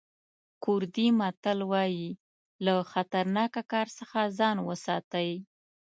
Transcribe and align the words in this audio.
کوردي 0.63 1.07
متل 1.19 1.59
وایي 1.71 2.09
له 2.65 2.73
خطرناکه 2.91 3.61
کار 3.71 3.87
څخه 3.97 4.19
ځان 4.37 4.57
وساتئ. 4.67 5.29